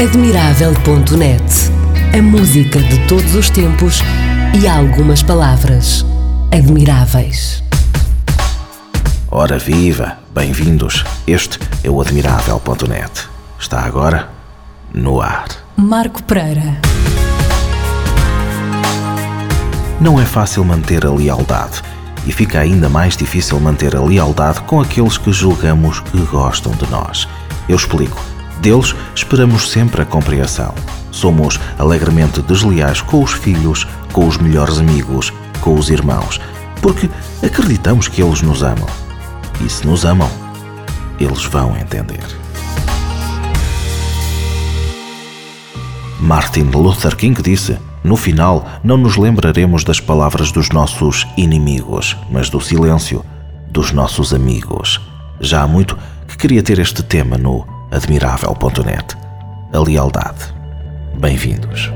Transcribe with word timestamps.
Admirável.net 0.00 1.42
A 2.16 2.22
música 2.22 2.78
de 2.78 3.04
todos 3.08 3.34
os 3.34 3.50
tempos 3.50 3.98
e 4.62 4.68
algumas 4.68 5.24
palavras 5.24 6.06
admiráveis. 6.52 7.64
Ora 9.28 9.58
viva, 9.58 10.18
bem-vindos. 10.32 11.04
Este 11.26 11.58
é 11.82 11.90
o 11.90 12.00
Admirável.net. 12.00 13.28
Está 13.58 13.80
agora 13.80 14.30
no 14.94 15.20
ar. 15.20 15.48
Marco 15.76 16.22
Pereira. 16.22 16.80
Não 20.00 20.20
é 20.20 20.24
fácil 20.24 20.64
manter 20.64 21.04
a 21.04 21.10
lealdade 21.10 21.82
e 22.24 22.30
fica 22.30 22.60
ainda 22.60 22.88
mais 22.88 23.16
difícil 23.16 23.58
manter 23.58 23.96
a 23.96 24.00
lealdade 24.00 24.60
com 24.60 24.80
aqueles 24.80 25.18
que 25.18 25.32
julgamos 25.32 25.98
que 25.98 26.18
gostam 26.18 26.70
de 26.70 26.88
nós. 26.88 27.26
Eu 27.68 27.74
explico. 27.74 28.37
Deles 28.60 28.94
esperamos 29.14 29.70
sempre 29.70 30.02
a 30.02 30.06
compreensão. 30.06 30.74
Somos 31.10 31.58
alegremente 31.78 32.42
desleais 32.42 33.00
com 33.00 33.22
os 33.22 33.32
filhos, 33.32 33.86
com 34.12 34.26
os 34.26 34.36
melhores 34.36 34.78
amigos, 34.78 35.32
com 35.60 35.74
os 35.74 35.90
irmãos, 35.90 36.40
porque 36.82 37.08
acreditamos 37.42 38.08
que 38.08 38.22
eles 38.22 38.42
nos 38.42 38.62
amam. 38.62 38.86
E 39.64 39.68
se 39.68 39.86
nos 39.86 40.04
amam, 40.04 40.30
eles 41.18 41.44
vão 41.44 41.76
entender. 41.76 42.24
Martin 46.20 46.70
Luther 46.74 47.16
King 47.16 47.40
disse: 47.40 47.78
No 48.02 48.16
final, 48.16 48.66
não 48.82 48.96
nos 48.96 49.16
lembraremos 49.16 49.84
das 49.84 50.00
palavras 50.00 50.50
dos 50.50 50.68
nossos 50.70 51.26
inimigos, 51.36 52.16
mas 52.30 52.50
do 52.50 52.60
silêncio 52.60 53.24
dos 53.70 53.92
nossos 53.92 54.34
amigos. 54.34 55.00
Já 55.40 55.62
há 55.62 55.66
muito 55.66 55.96
que 56.26 56.36
queria 56.36 56.62
ter 56.62 56.78
este 56.80 57.02
tema 57.02 57.38
no 57.38 57.77
admirável.net. 57.90 59.16
A 59.72 59.78
lealdade. 59.80 60.54
Bem-vindos. 61.18 61.90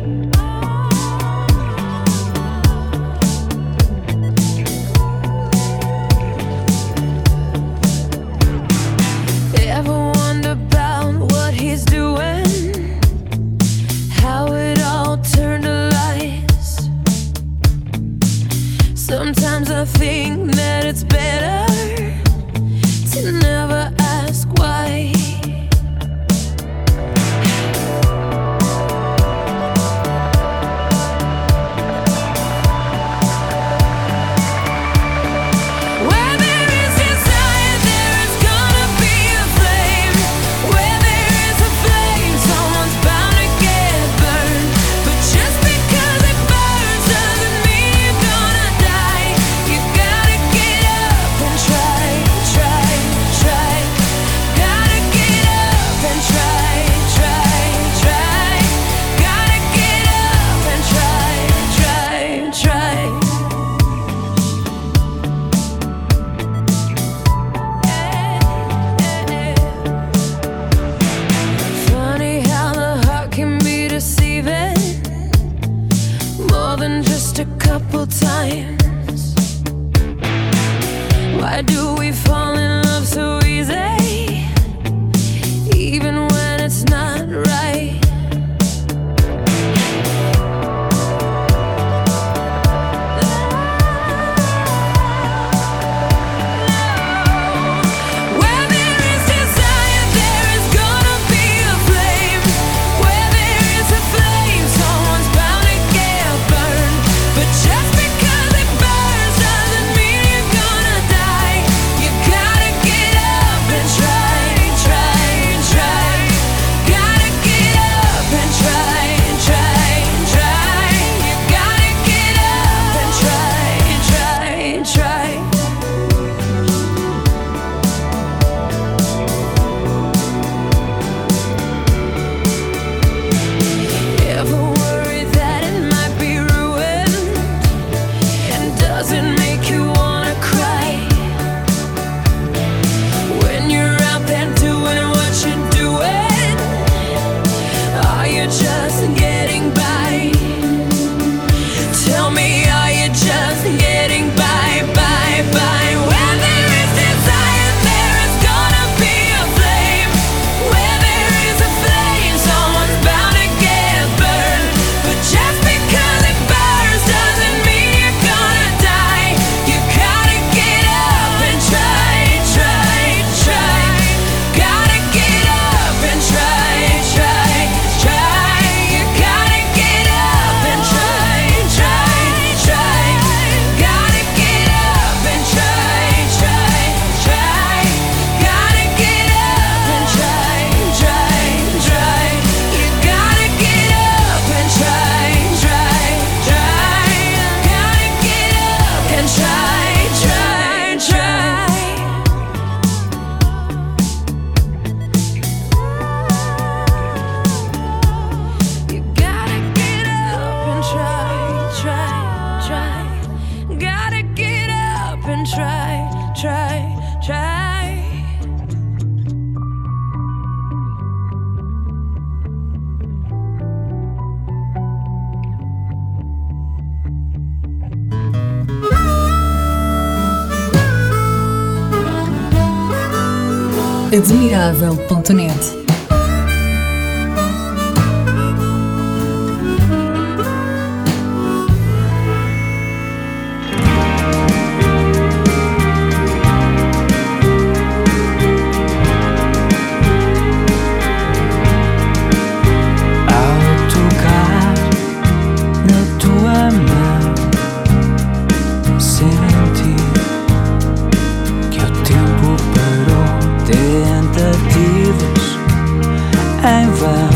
Em 266.65 266.89
vão 266.91 267.29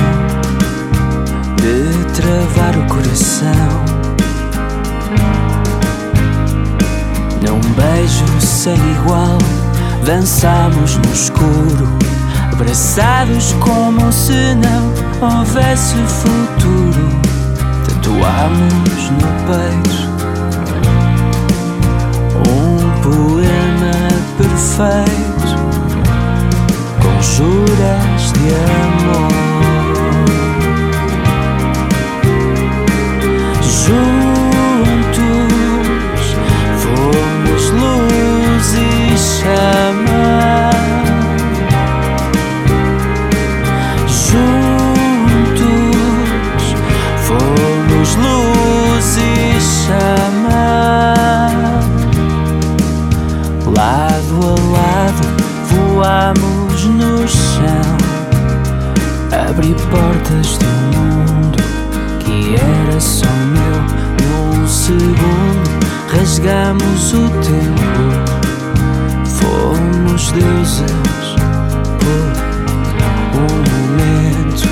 de 1.57 2.05
travar 2.15 2.77
o 2.77 2.87
coração. 2.87 3.85
Num 7.43 7.61
beijo 7.75 8.25
sem 8.41 8.75
igual, 8.75 9.39
dançamos 10.05 10.97
no 10.99 11.13
escuro, 11.13 11.89
abraçados 12.53 13.53
como 13.55 14.13
se 14.13 14.55
não 14.55 14.93
houvesse 15.21 15.97
futuro. 16.07 17.21
Tatuamos 17.89 19.11
no 19.11 19.29
peito 19.47 20.07
um 22.49 22.77
poema 23.03 23.93
perfeito 24.39 25.36
juras 27.21 28.33
de 28.33 28.55
amor. 28.85 29.33
Juntos 33.63 34.67
fomos 36.81 37.65
luz 37.71 38.75
e 38.75 39.17
chama. 39.17 40.06
Abri 59.67 59.75
portas 59.91 60.59
do 60.59 60.67
mundo 60.97 61.59
que 62.21 62.55
era 62.55 63.01
só 63.01 63.27
meu. 63.27 63.83
Num 64.23 64.69
segundo 64.69 65.87
rasgamos 66.13 67.13
o 67.13 67.29
tempo. 67.43 68.05
Fomos 69.25 70.31
deuses 70.31 71.35
por 71.99 72.33
um 73.35 73.49
momento. 73.73 74.69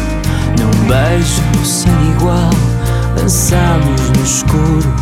Num 0.61 0.87
beijo 0.87 1.43
sem 1.65 2.13
igual, 2.13 2.55
dançamos 3.17 4.01
no 4.17 4.23
escuro. 4.23 4.95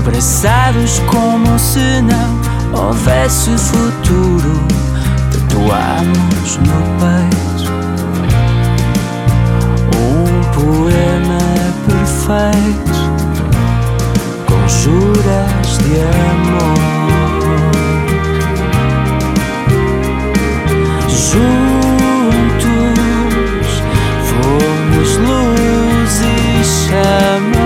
Abraçados 0.00 0.98
como 1.06 1.56
se 1.56 2.02
não 2.02 2.40
houvesse 2.76 3.56
futuro. 3.56 4.60
Tatuamos 5.30 6.56
no 6.56 6.82
peito 6.98 7.49
poema 10.60 11.38
perfeito 11.86 13.00
com 14.46 14.68
juras 14.68 15.78
de 15.78 15.94
amor. 16.30 16.80
Juntos 21.08 21.80
fomos 24.28 25.10
luz 25.16 26.14
e 26.20 26.64
chama. 26.64 27.59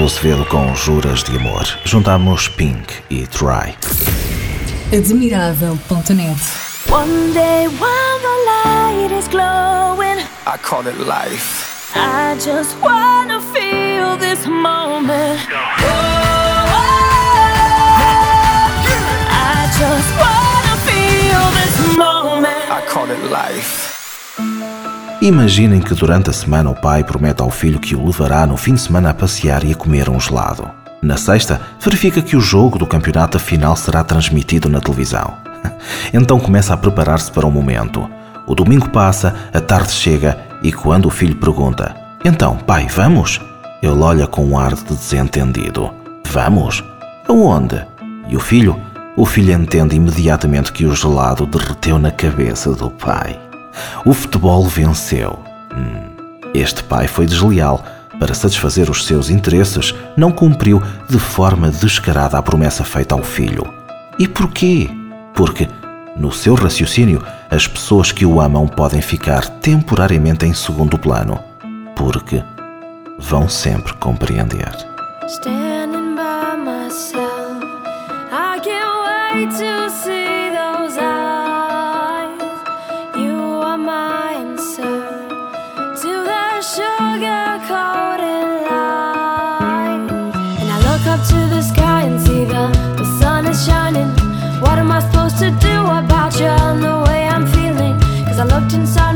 Ricardo 0.00 0.04
Azevedo 0.04 0.46
com 0.46 0.74
Juras 0.74 1.22
de 1.22 1.36
Amor. 1.36 1.66
Juntamos 1.84 2.48
Pink 2.48 3.02
e 3.10 3.26
Try. 3.26 3.76
Admirável.net 4.96 6.40
One 6.88 7.32
day 7.34 7.66
while 7.68 8.18
the 8.22 8.36
light 8.46 9.12
is 9.12 9.28
glowing, 9.28 10.24
I 10.46 10.56
call 10.62 10.86
it 10.86 10.98
life. 10.98 11.92
I 11.94 12.34
just 12.36 12.76
wanna 12.80 13.40
feel 13.52 14.16
this 14.16 14.46
moment. 14.46 15.38
I 19.28 19.68
just 19.76 20.10
wanna 20.16 20.76
feel 20.86 21.50
this 21.52 21.96
moment. 21.98 22.70
I 22.70 22.80
call 22.88 23.10
it 23.10 23.22
life. 23.30 23.89
Imaginem 25.22 25.82
que 25.82 25.94
durante 25.94 26.30
a 26.30 26.32
semana 26.32 26.70
o 26.70 26.74
pai 26.74 27.04
promete 27.04 27.42
ao 27.42 27.50
filho 27.50 27.78
que 27.78 27.94
o 27.94 28.06
levará 28.06 28.46
no 28.46 28.56
fim 28.56 28.72
de 28.72 28.80
semana 28.80 29.10
a 29.10 29.14
passear 29.14 29.62
e 29.64 29.72
a 29.72 29.76
comer 29.76 30.08
um 30.08 30.18
gelado. 30.18 30.70
Na 31.02 31.18
sexta, 31.18 31.60
verifica 31.78 32.22
que 32.22 32.34
o 32.34 32.40
jogo 32.40 32.78
do 32.78 32.86
campeonato 32.86 33.38
final 33.38 33.76
será 33.76 34.02
transmitido 34.02 34.68
na 34.68 34.80
televisão. 34.80 35.34
Então 36.12 36.40
começa 36.40 36.72
a 36.72 36.76
preparar-se 36.76 37.30
para 37.30 37.46
o 37.46 37.50
momento. 37.50 38.08
O 38.46 38.54
domingo 38.54 38.88
passa, 38.88 39.34
a 39.52 39.60
tarde 39.60 39.92
chega 39.92 40.38
e 40.62 40.72
quando 40.72 41.04
o 41.06 41.10
filho 41.10 41.36
pergunta: 41.36 41.94
Então, 42.24 42.56
pai, 42.56 42.86
vamos? 42.88 43.40
Ele 43.82 44.00
olha 44.00 44.26
com 44.26 44.44
um 44.44 44.58
ar 44.58 44.74
de 44.74 44.84
desentendido. 44.84 45.90
Vamos? 46.26 46.82
Aonde? 47.28 47.86
E 48.28 48.36
o 48.36 48.40
filho? 48.40 48.80
O 49.16 49.26
filho 49.26 49.52
entende 49.52 49.96
imediatamente 49.96 50.72
que 50.72 50.86
o 50.86 50.94
gelado 50.94 51.44
derreteu 51.44 51.98
na 51.98 52.10
cabeça 52.10 52.72
do 52.72 52.90
pai. 52.90 53.49
O 54.04 54.12
futebol 54.12 54.64
venceu. 54.66 55.38
Hum, 55.74 56.10
este 56.54 56.82
pai 56.82 57.06
foi 57.06 57.26
desleal. 57.26 57.84
Para 58.18 58.34
satisfazer 58.34 58.90
os 58.90 59.06
seus 59.06 59.30
interesses, 59.30 59.94
não 60.14 60.30
cumpriu 60.30 60.82
de 61.08 61.18
forma 61.18 61.70
descarada 61.70 62.36
a 62.36 62.42
promessa 62.42 62.84
feita 62.84 63.14
ao 63.14 63.22
filho. 63.22 63.64
E 64.18 64.28
porquê? 64.28 64.90
Porque, 65.32 65.66
no 66.16 66.30
seu 66.30 66.54
raciocínio, 66.54 67.24
as 67.50 67.66
pessoas 67.66 68.12
que 68.12 68.26
o 68.26 68.38
amam 68.40 68.68
podem 68.68 69.00
ficar 69.00 69.48
temporariamente 69.48 70.44
em 70.44 70.52
segundo 70.52 70.98
plano. 70.98 71.40
Porque 71.96 72.42
vão 73.18 73.48
sempre 73.48 73.94
compreender. 73.94 74.70
Standing 75.26 76.16
by 76.16 76.56
myself, 76.58 77.64
I 78.30 78.60
can't 78.62 79.34
wait 79.34 79.50
to 79.58 79.90
see 79.90 80.19
to 95.40 95.50
do 95.52 95.80
about 95.86 96.38
you 96.38 96.44
and 96.44 96.82
the 96.82 96.98
way 97.06 97.26
I'm 97.26 97.46
feeling? 97.46 97.98
Cause 98.26 98.38
I 98.38 98.44
looked 98.44 98.74
inside 98.74 99.09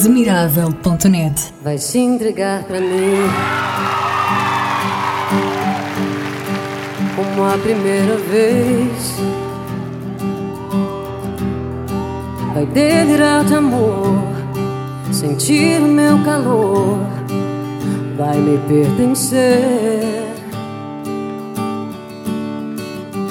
Admirável.net 0.00 1.52
vai 1.62 1.76
se 1.76 1.98
entregar 1.98 2.64
pra 2.64 2.80
mim 2.80 3.28
como 7.14 7.44
a 7.44 7.58
primeira 7.58 8.16
vez. 8.16 9.14
Vai 12.54 12.64
delirar 12.64 13.44
de 13.44 13.54
amor, 13.54 14.22
sentir 15.12 15.82
meu 15.82 16.24
calor, 16.24 16.98
vai 18.16 18.38
me 18.38 18.56
pertencer. 18.56 20.00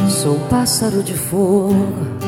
Sou 0.08 0.38
pássaro 0.52 1.02
de 1.02 1.16
fogo 1.16 2.19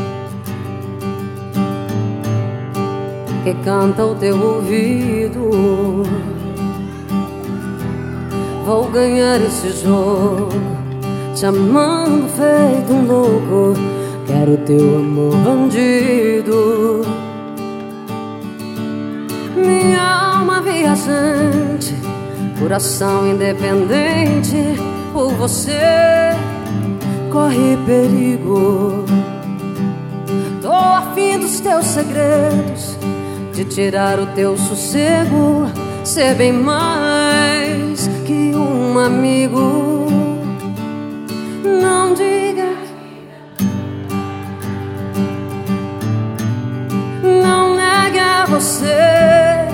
que 3.43 3.53
canta 3.63 4.03
ao 4.03 4.15
teu 4.15 4.39
ouvido. 4.39 6.03
Vou 8.65 8.87
ganhar 8.89 9.41
esse 9.41 9.71
jogo, 9.83 10.49
te 11.35 11.45
amando 11.45 12.27
feito 12.29 12.93
um 12.93 13.05
louco. 13.05 13.79
Quero 14.27 14.57
teu 14.57 14.97
amor 14.97 15.35
bandido. 15.37 17.01
Minha 19.55 20.35
alma 20.35 20.61
viajante, 20.61 21.95
coração 22.59 23.27
independente. 23.27 24.57
Por 25.11 25.33
você 25.33 26.31
corre 27.31 27.77
perigo. 27.85 29.03
Tô 30.61 30.71
afim 30.71 31.39
dos 31.39 31.59
teus 31.59 31.85
segredos, 31.85 32.90
de 33.53 33.65
tirar 33.65 34.19
o 34.19 34.25
teu 34.27 34.57
sossego, 34.57 35.65
ser 36.03 36.35
bem 36.35 36.53
mais 36.53 38.07
que 38.25 38.53
um 38.55 38.97
amigo. 38.97 40.07
Não 41.63 42.13
diga, 42.13 42.73
não 47.23 47.75
negue 47.75 48.19
a 48.19 48.45
você. 48.45 49.67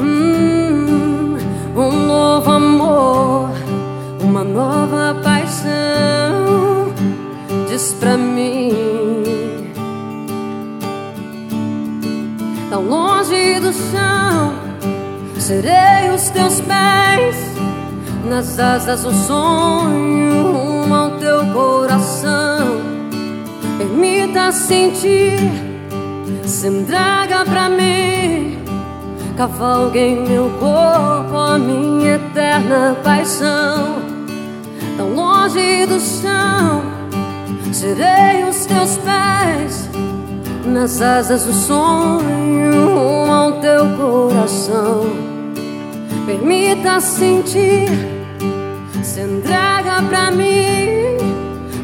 Hum, 0.00 1.36
um 1.76 2.06
novo 2.06 2.50
amor, 2.50 3.50
uma 4.20 4.42
nova 4.42 5.20
paixão. 5.22 6.92
Diz 7.68 7.94
pra 7.94 8.16
mim. 8.16 9.05
Tão 12.76 12.84
longe 12.84 13.58
do 13.58 13.72
chão. 13.72 14.52
Serei 15.38 16.10
os 16.14 16.28
teus 16.28 16.60
pés 16.60 17.36
nas 18.28 18.58
asas 18.58 19.02
do 19.02 19.12
sonho, 19.12 20.52
rumo 20.52 20.94
ao 20.94 21.10
teu 21.12 21.46
coração. 21.54 22.76
Permita 23.78 24.52
sentir, 24.52 25.38
se 26.44 26.68
entrega 26.68 27.46
pra 27.46 27.70
mim. 27.70 28.58
Cavalgue 29.38 29.98
em 29.98 30.28
meu 30.28 30.50
corpo 30.60 31.34
a 31.34 31.58
minha 31.58 32.16
eterna 32.16 32.94
paixão. 33.02 34.02
Tão 34.98 35.14
longe 35.14 35.86
do 35.86 35.98
chão, 35.98 36.82
serei 37.72 38.44
os 38.46 38.66
teus 38.66 38.98
pés 38.98 39.88
nas 40.66 41.00
asas 41.00 41.44
do 41.44 41.52
sonho 41.52 43.30
ao 43.30 43.52
teu 43.60 43.86
coração. 43.96 45.06
Permita 46.26 47.00
sentir, 47.00 47.88
se 49.02 49.20
entrega 49.20 50.02
pra 50.08 50.30
mim. 50.30 51.16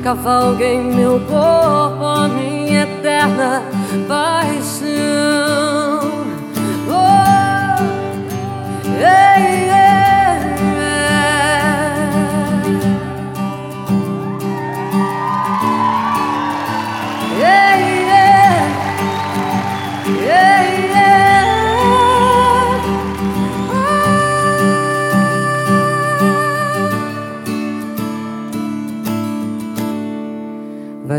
Cavalgue 0.02 0.64
em 0.64 0.94
meu 0.94 1.20
corpo 1.20 2.04
a 2.04 2.28
minha 2.28 2.82
eterna 2.82 3.62
paixão. 4.08 4.90
Oh, 6.88 7.76
ei, 8.98 9.51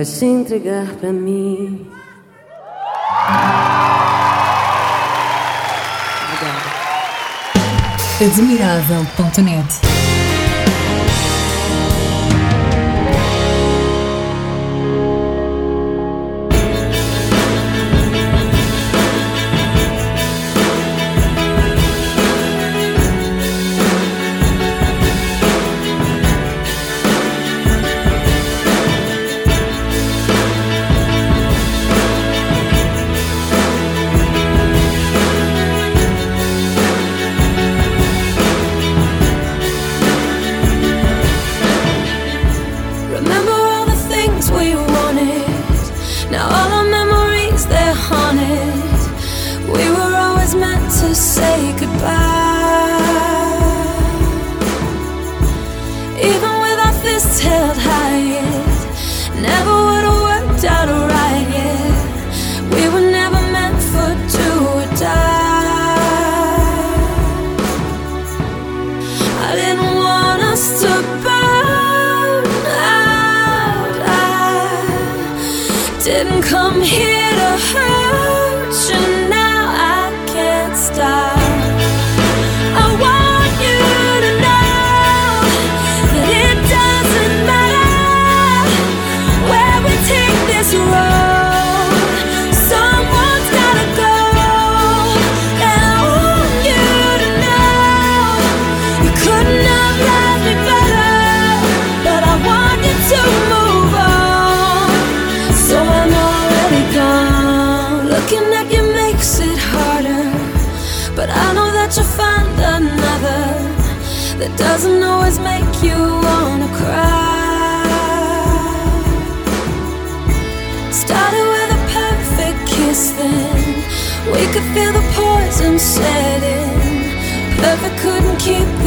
Vai 0.03 0.11
se 0.11 0.25
entregar 0.25 0.85
pra 0.99 1.13
mim. 1.13 1.87
Obrigada. 6.27 6.59
Admirável.net 8.19 9.92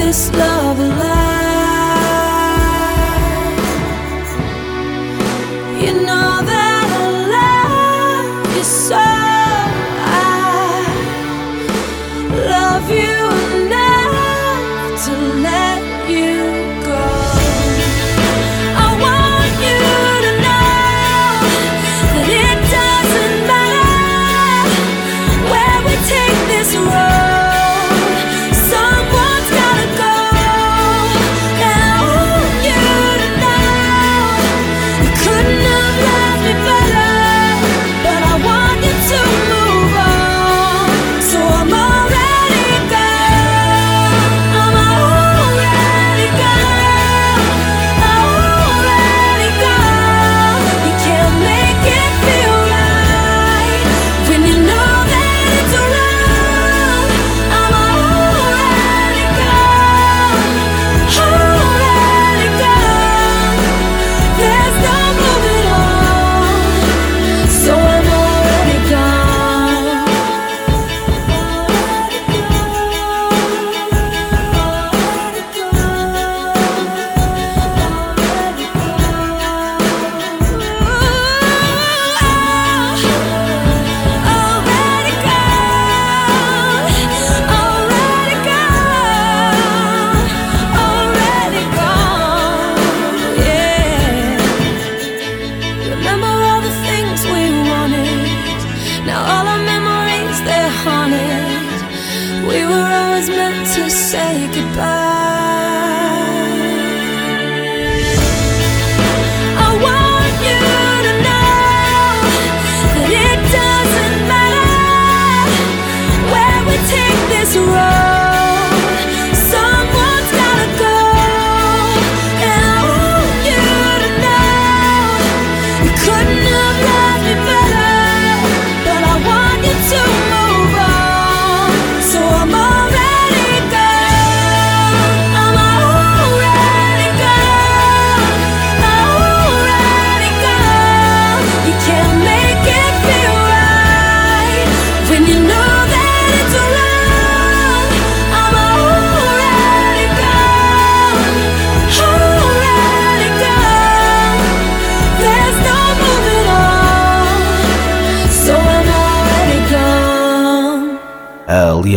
this 0.07 0.31
love 0.35 0.79
alive. 0.79 1.26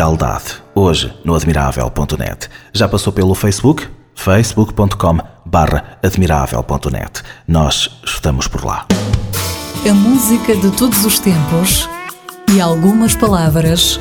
Lealdade, 0.10 0.56
hoje 0.74 1.13
no 1.24 1.36
admirável.net. 1.36 2.50
Já 2.74 2.89
passou 2.89 3.13
pelo 3.13 3.36
Facebook? 3.36 3.88
facebook.com 4.15 5.19
barra 5.45 6.00
admirável.net. 6.04 7.22
Nós 7.48 7.91
estamos 8.04 8.48
por 8.48 8.65
lá. 8.65 8.88
A 9.88 9.93
música 9.93 10.56
de 10.56 10.72
todos 10.72 11.06
os 11.06 11.19
tempos 11.19 11.88
e 12.52 12.60
algumas 12.60 13.15
palavras... 13.15 14.00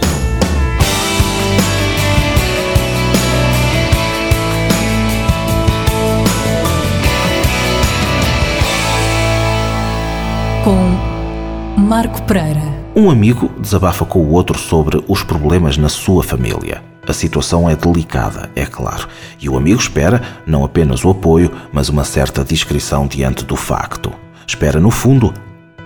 com 10.64 11.80
Marco 11.80 12.20
Pereira. 12.22 12.77
Um 12.98 13.12
amigo 13.12 13.48
desabafa 13.60 14.04
com 14.04 14.18
o 14.18 14.32
outro 14.32 14.58
sobre 14.58 15.00
os 15.06 15.22
problemas 15.22 15.76
na 15.76 15.88
sua 15.88 16.20
família. 16.20 16.82
A 17.06 17.12
situação 17.12 17.70
é 17.70 17.76
delicada, 17.76 18.50
é 18.56 18.66
claro, 18.66 19.06
e 19.40 19.48
o 19.48 19.56
amigo 19.56 19.80
espera 19.80 20.20
não 20.44 20.64
apenas 20.64 21.04
o 21.04 21.10
apoio, 21.10 21.52
mas 21.72 21.88
uma 21.88 22.02
certa 22.02 22.42
discrição 22.42 23.06
diante 23.06 23.44
do 23.44 23.54
facto. 23.54 24.12
Espera, 24.44 24.80
no 24.80 24.90
fundo, 24.90 25.32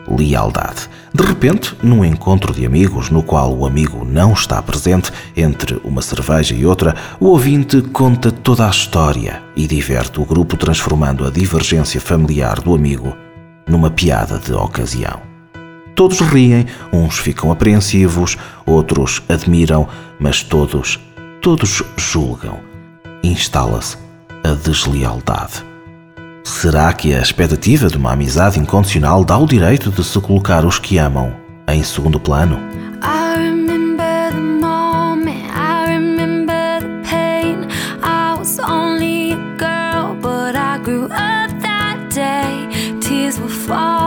lealdade. 0.09 0.89
De 1.13 1.23
repente, 1.23 1.77
num 1.83 2.03
encontro 2.03 2.51
de 2.51 2.65
amigos 2.65 3.11
no 3.11 3.23
qual 3.23 3.55
o 3.55 3.67
amigo 3.67 4.07
não 4.07 4.33
está 4.33 4.63
presente, 4.63 5.13
entre 5.37 5.79
uma 5.85 6.01
cerveja 6.01 6.55
e 6.55 6.65
outra, 6.65 6.97
o 7.21 7.27
ouvinte 7.27 7.83
conta 7.83 8.33
toda 8.33 8.67
a 8.67 8.71
história 8.71 9.43
e 9.55 9.67
diverte 9.67 10.19
o 10.19 10.25
grupo, 10.25 10.57
transformando 10.57 11.27
a 11.27 11.31
divergência 11.31 12.01
familiar 12.01 12.59
do 12.59 12.75
amigo 12.75 13.15
numa 13.69 13.91
piada 13.91 14.39
de 14.39 14.55
ocasião. 14.55 15.32
Todos 16.03 16.19
riem, 16.19 16.67
uns 16.93 17.17
ficam 17.17 17.53
apreensivos, 17.53 18.37
outros 18.67 19.23
admiram, 19.29 19.87
mas 20.19 20.43
todos, 20.43 20.99
todos 21.41 21.81
julgam. 21.97 22.59
Instala-se 23.23 23.97
a 24.43 24.49
deslealdade. 24.49 25.65
Será 26.43 26.93
que 26.93 27.15
a 27.15 27.21
expectativa 27.21 27.87
de 27.87 27.97
uma 27.97 28.15
amizade 28.15 28.59
incondicional 28.59 29.25
dá 29.25 29.39
o 29.39 29.47
direito 29.47 29.93
de 29.93 30.03
se 30.03 30.21
colocar 30.21 30.65
os 30.67 30.77
que 30.77 30.99
amam 30.99 31.33
em 31.69 31.85
segundo 31.85 32.19
plano? 32.19 32.59
fall 43.69 44.02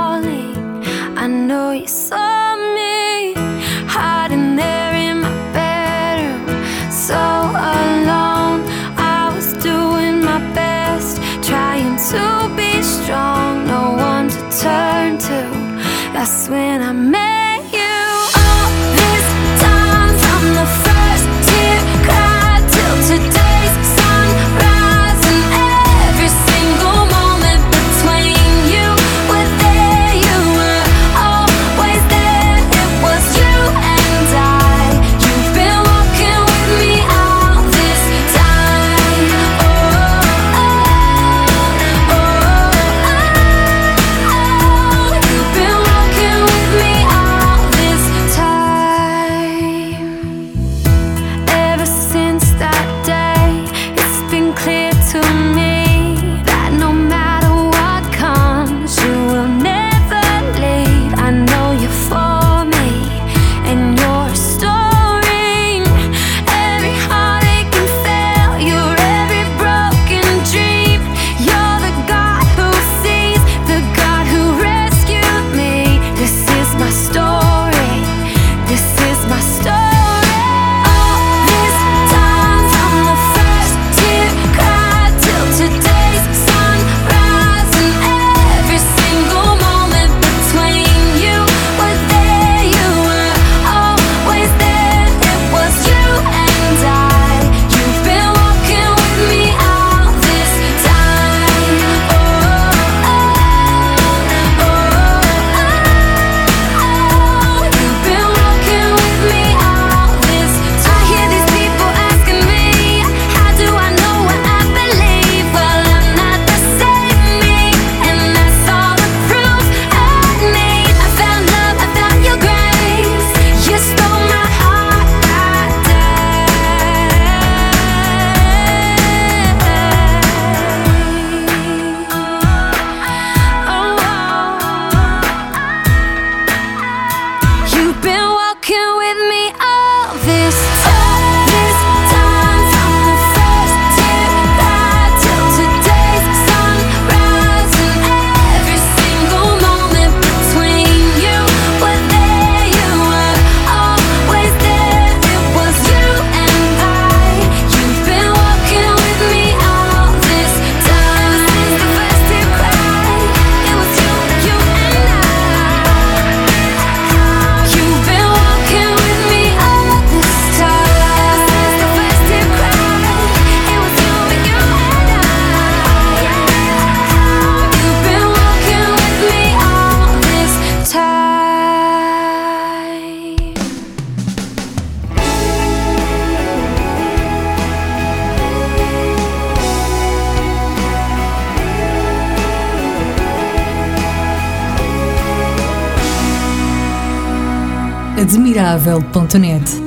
admirável.net. 198.76 199.82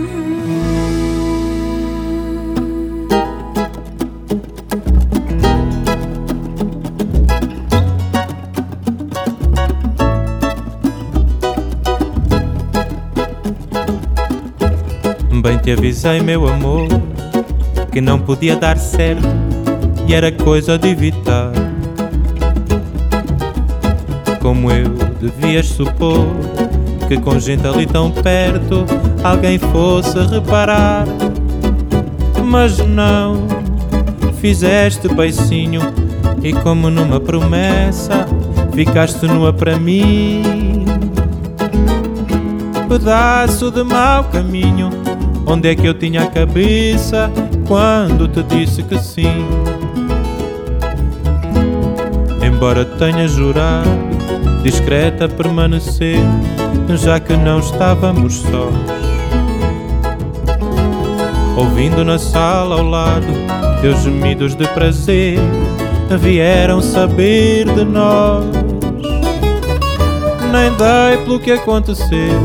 Bem 15.42 15.58
te 15.58 15.72
avisei, 15.72 16.20
meu 16.20 16.48
amor, 16.48 16.88
que 17.92 18.00
não 18.00 18.18
podia 18.18 18.56
dar 18.56 18.78
certo 18.78 19.22
e 20.06 20.14
era 20.14 20.32
coisa 20.32 20.78
de 20.78 20.88
evitar. 20.88 21.52
Como 24.40 24.70
eu 24.72 24.88
devias 25.20 25.66
supor 25.66 26.26
que 27.08 27.18
com 27.18 27.38
gente 27.38 27.66
ali 27.66 27.86
tão 27.86 28.10
perto 28.10 28.84
alguém 29.24 29.58
fosse 29.58 30.18
reparar. 30.26 31.06
Mas 32.44 32.78
não, 32.78 33.46
fizeste 34.40 35.08
beicinho 35.08 35.80
e 36.42 36.52
como 36.52 36.90
numa 36.90 37.18
promessa 37.18 38.26
ficaste 38.74 39.26
nua 39.26 39.52
para 39.52 39.78
mim. 39.78 40.84
Pedaço 42.88 43.70
de 43.70 43.82
mau 43.82 44.24
caminho, 44.24 44.90
onde 45.46 45.68
é 45.68 45.74
que 45.74 45.86
eu 45.86 45.94
tinha 45.94 46.22
a 46.22 46.26
cabeça 46.26 47.30
quando 47.66 48.28
te 48.28 48.42
disse 48.42 48.82
que 48.82 48.98
sim? 48.98 49.46
Embora 52.42 52.84
tenha 52.84 53.26
jurado, 53.28 53.88
discreta 54.62 55.28
permanecer, 55.28 56.20
já 56.96 57.20
que 57.20 57.36
não 57.36 57.60
estávamos 57.60 58.36
sós. 58.36 58.74
Ouvindo 61.56 62.04
na 62.04 62.18
sala 62.18 62.76
ao 62.76 62.82
lado 62.82 63.26
teus 63.80 64.02
gemidos 64.02 64.54
de 64.54 64.66
prazer, 64.68 65.38
vieram 66.18 66.80
saber 66.80 67.64
de 67.64 67.84
nós. 67.84 68.44
Nem 70.50 70.72
dei 70.72 71.24
pelo 71.24 71.38
que 71.38 71.52
aconteceu, 71.52 72.40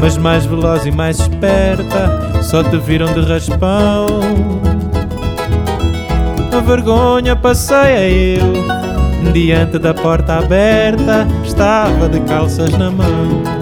mas 0.00 0.16
mais 0.16 0.46
veloz 0.46 0.86
e 0.86 0.90
mais 0.90 1.20
esperta, 1.20 2.42
só 2.42 2.62
te 2.62 2.76
viram 2.78 3.12
de 3.12 3.20
raspão. 3.20 4.06
A 6.56 6.60
vergonha 6.60 7.36
passei 7.36 8.38
eu, 8.38 9.32
diante 9.32 9.78
da 9.78 9.92
porta 9.92 10.38
aberta, 10.38 11.26
estava 11.44 12.08
de 12.08 12.20
calças 12.20 12.70
na 12.72 12.90
mão. 12.90 13.55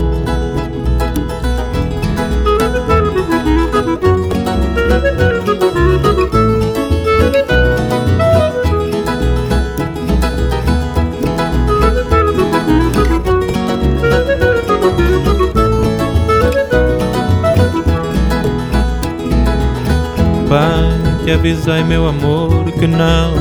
Avisei, 21.35 21.83
meu 21.85 22.07
amor, 22.07 22.71
que 22.73 22.87
não 22.87 23.35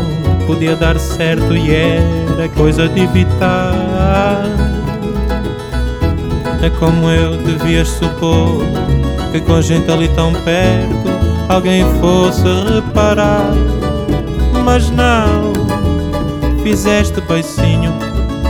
podia 0.45 0.75
dar 0.75 0.99
certo 0.99 1.55
e 1.55 1.73
era 1.73 2.49
coisa 2.49 2.87
de 2.89 3.01
evitar. 3.01 4.45
É 6.61 6.69
como 6.69 7.09
eu 7.09 7.37
devias 7.37 7.89
supor 7.89 8.63
que 9.31 9.41
com 9.41 9.61
gente 9.61 9.89
ali 9.91 10.07
tão 10.09 10.33
perto 10.33 11.09
alguém 11.49 11.83
fosse 11.99 12.43
reparar. 12.73 13.51
Mas 14.63 14.89
não, 14.89 15.53
fizeste 16.63 17.19
beicinho 17.21 17.93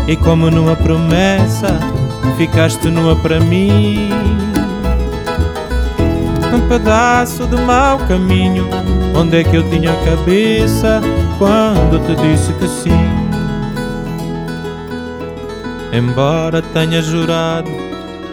e 0.08 0.16
como 0.16 0.52
numa 0.52 0.76
promessa 0.76 1.80
ficaste 2.38 2.88
nua 2.90 3.16
para 3.16 3.40
mim. 3.40 4.10
Um 6.54 6.68
pedaço 6.70 7.48
de 7.48 7.56
mau 7.56 7.98
caminho, 8.08 8.70
onde 9.16 9.42
é 9.42 9.44
que 9.44 9.56
eu 9.56 9.68
tinha 9.70 9.92
a 9.92 10.06
cabeça 10.06 11.02
quando 11.40 12.00
te 12.06 12.16
disse 12.22 12.54
que 12.54 12.68
sim? 12.68 12.92
Embora 15.92 16.62
tenha 16.62 17.02
jurado, 17.02 17.70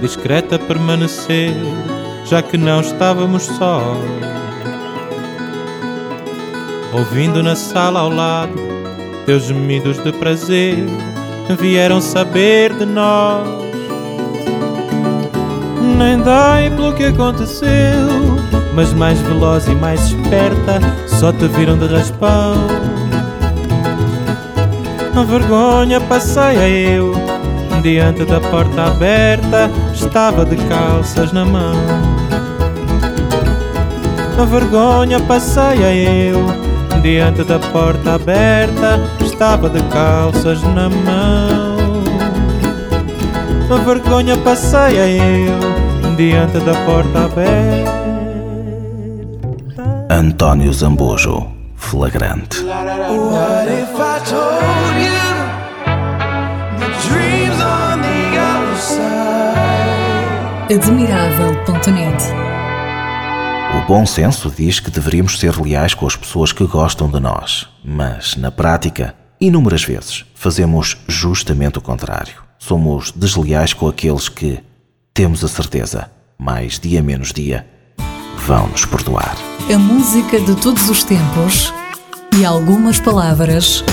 discreta 0.01 0.59
permanecer, 0.59 1.55
já 2.25 2.43
que 2.43 2.59
não 2.59 2.81
estávamos 2.81 3.45
sós. 3.45 3.99
Ouvindo 6.93 7.43
na 7.43 7.57
sala 7.57 8.01
ao 8.01 8.11
lado 8.11 8.53
teus 9.25 9.45
gemidos 9.45 10.03
de 10.03 10.13
prazer, 10.13 10.77
vieram 11.59 12.01
saber 12.01 12.73
de 12.75 12.85
nós. 12.85 13.60
Nem 16.01 16.17
dei 16.17 16.71
pelo 16.75 16.95
que 16.95 17.05
aconteceu, 17.05 18.09
mas 18.73 18.91
mais 18.95 19.21
veloz 19.21 19.69
e 19.69 19.75
mais 19.75 20.01
esperta, 20.07 20.81
só 21.07 21.31
te 21.31 21.47
viram 21.47 21.77
de 21.77 21.87
raspão. 21.89 22.55
A 25.15 25.23
vergonha 25.23 26.01
passei 26.01 26.97
eu, 26.97 27.13
diante 27.83 28.25
da 28.25 28.41
porta 28.41 28.87
aberta, 28.87 29.71
estava 29.93 30.47
de 30.47 30.57
calças 30.69 31.33
na 31.33 31.45
mão. 31.45 31.75
A 34.41 34.45
vergonha 34.47 35.21
passei 35.21 36.31
eu, 36.33 36.47
diante 37.03 37.45
da 37.45 37.59
porta 37.59 38.15
aberta, 38.15 38.99
estava 39.21 39.69
de 39.69 39.83
calças 39.91 40.63
na 40.63 40.89
mão. 40.89 42.01
A 43.71 43.77
vergonha 43.85 44.37
passei 44.39 45.21
eu, 45.21 45.80
diante 46.21 46.59
da 46.61 46.75
porta 46.85 47.25
aberta. 47.25 47.91
António 50.11 50.71
Zambujo, 50.71 51.51
flagrante. 51.77 52.63
What 52.63 53.71
if 53.73 53.89
I 53.95 54.21
told 54.29 54.99
you 55.01 55.23
the 56.79 56.89
dreams 57.09 57.59
on 57.63 58.03
the 58.03 58.37
other 58.39 58.77
side? 58.77 60.75
admirável.net. 60.75 62.23
O 63.79 63.87
bom 63.87 64.05
senso 64.05 64.51
diz 64.51 64.79
que 64.79 64.91
deveríamos 64.91 65.39
ser 65.39 65.59
leais 65.59 65.95
com 65.95 66.07
as 66.07 66.17
pessoas 66.17 66.53
que 66.53 66.67
gostam 66.67 67.11
de 67.11 67.19
nós, 67.19 67.67
mas, 67.83 68.37
na 68.37 68.51
prática, 68.51 69.15
inúmeras 69.41 69.85
vezes, 69.85 70.27
fazemos 70.35 70.99
justamente 71.09 71.79
o 71.79 71.81
contrário. 71.83 72.35
Somos 72.59 73.11
desleais 73.11 73.73
com 73.73 73.89
aqueles 73.89 74.29
que, 74.29 74.63
temos 75.13 75.45
a 75.45 75.49
certeza, 75.49 76.11
mais 76.39 76.79
dia 76.79 77.03
menos 77.03 77.33
dia, 77.33 77.67
vão 78.47 78.69
nos 78.69 78.85
perdoar. 78.85 79.37
A 79.73 79.79
música 79.79 80.41
de 80.41 80.55
todos 80.57 80.89
os 80.89 81.05
tempos 81.05 81.73
e 82.39 82.45
algumas 82.45 82.99
palavras 83.01 83.85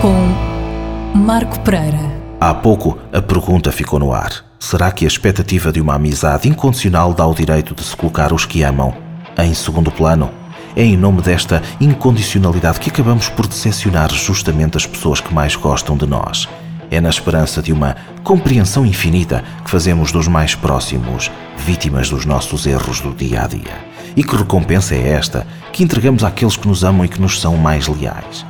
com 0.00 1.18
Marco 1.18 1.60
Pereira. 1.60 1.98
Há 2.40 2.54
pouco, 2.54 2.98
a 3.12 3.22
pergunta 3.22 3.70
ficou 3.70 3.98
no 4.00 4.12
ar. 4.12 4.44
Será 4.58 4.90
que 4.90 5.04
a 5.04 5.08
expectativa 5.08 5.70
de 5.70 5.80
uma 5.80 5.94
amizade 5.94 6.48
incondicional 6.48 7.12
dá 7.14 7.26
o 7.26 7.34
direito 7.34 7.74
de 7.74 7.84
se 7.84 7.96
colocar 7.96 8.32
os 8.32 8.46
que 8.46 8.62
amam 8.62 8.94
em 9.38 9.54
segundo 9.54 9.90
plano? 9.90 10.41
É 10.74 10.82
em 10.82 10.96
nome 10.96 11.20
desta 11.20 11.62
incondicionalidade 11.78 12.80
que 12.80 12.88
acabamos 12.88 13.28
por 13.28 13.46
decepcionar 13.46 14.10
justamente 14.10 14.78
as 14.78 14.86
pessoas 14.86 15.20
que 15.20 15.32
mais 15.32 15.54
gostam 15.54 15.98
de 15.98 16.06
nós. 16.06 16.48
É 16.90 16.98
na 16.98 17.10
esperança 17.10 17.60
de 17.60 17.72
uma 17.72 17.94
compreensão 18.22 18.86
infinita 18.86 19.44
que 19.64 19.70
fazemos 19.70 20.10
dos 20.12 20.28
mais 20.28 20.54
próximos 20.54 21.30
vítimas 21.58 22.08
dos 22.08 22.24
nossos 22.24 22.66
erros 22.66 23.00
do 23.00 23.12
dia 23.12 23.42
a 23.42 23.46
dia. 23.46 23.92
E 24.16 24.24
que 24.24 24.34
recompensa 24.34 24.94
é 24.94 25.08
esta 25.08 25.46
que 25.72 25.82
entregamos 25.82 26.24
àqueles 26.24 26.56
que 26.56 26.66
nos 26.66 26.84
amam 26.84 27.04
e 27.04 27.08
que 27.08 27.20
nos 27.20 27.38
são 27.38 27.56
mais 27.56 27.86
leais? 27.86 28.46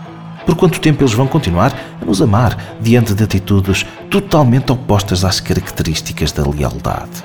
Por 0.46 0.54
quanto 0.54 0.80
tempo 0.80 1.02
eles 1.02 1.14
vão 1.14 1.26
continuar 1.26 1.72
a 2.00 2.04
nos 2.04 2.22
amar 2.22 2.56
diante 2.80 3.14
de 3.14 3.24
atitudes 3.24 3.84
totalmente 4.08 4.70
opostas 4.70 5.24
às 5.24 5.40
características 5.40 6.30
da 6.30 6.48
lealdade? 6.48 7.24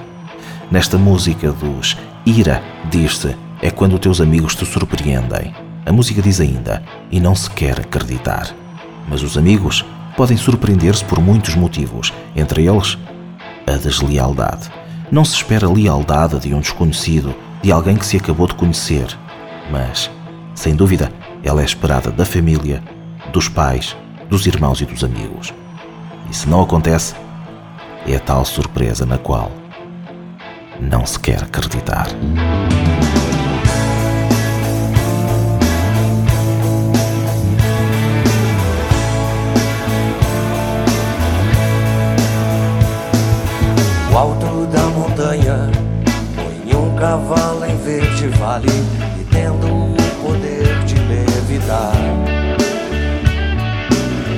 Nesta 0.72 0.98
música 0.98 1.52
dos 1.52 1.98
Ira, 2.26 2.62
diz-se, 2.90 3.36
é 3.62 3.72
quando 3.72 4.00
teus 4.00 4.22
amigos 4.22 4.56
te 4.56 4.66
surpreendem. 4.66 5.54
A 5.86 5.92
música 5.92 6.22
diz 6.22 6.40
ainda, 6.40 6.84
e 7.12 7.20
não 7.20 7.34
se 7.36 7.50
quer 7.50 7.80
acreditar. 7.80 8.54
Mas 9.08 9.24
os 9.24 9.38
amigos 9.38 9.86
podem 10.16 10.36
surpreender-se 10.36 11.04
por 11.06 11.20
muitos 11.20 11.56
motivos, 11.56 12.14
entre 12.36 12.68
eles 12.68 12.98
a 13.66 13.78
deslealdade. 13.78 14.70
Não 15.12 15.24
se 15.24 15.36
espera 15.36 15.72
lealdade 15.72 16.40
de 16.40 16.54
um 16.54 16.60
desconhecido, 16.60 17.36
de 17.62 17.72
alguém 17.72 17.96
que 17.96 18.06
se 18.06 18.18
acabou 18.18 18.48
de 18.48 18.56
conhecer, 18.56 19.08
mas 19.72 20.10
Sem 20.58 20.76
dúvida, 20.76 21.12
ela 21.44 21.62
é 21.62 21.66
esperada 21.66 22.10
da 22.10 22.26
família, 22.26 22.82
dos 23.32 23.48
pais, 23.48 23.96
dos 24.28 24.48
irmãos 24.48 24.82
e 24.82 24.86
dos 24.86 25.04
amigos. 25.04 25.54
E 26.32 26.36
se 26.36 26.50
não 26.50 26.64
acontece, 26.64 27.14
é 28.08 28.16
a 28.16 28.20
tal 28.20 28.44
surpresa 28.44 29.06
na 29.06 29.20
qual 29.20 29.52
não 30.82 31.06
se 31.06 31.20
quer 31.20 31.44
acreditar. 31.44 32.08
Cavalo 47.18 47.66
em 47.66 47.76
verde 47.78 48.28
vale 48.38 48.70
e 49.20 49.24
tendo 49.32 49.66
o 49.66 49.96
poder 50.22 50.84
de 50.86 50.96
levitar. 50.96 51.92